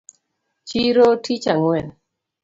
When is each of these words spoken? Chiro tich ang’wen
Chiro 0.67 1.07
tich 1.23 1.45
ang’wen 1.53 1.87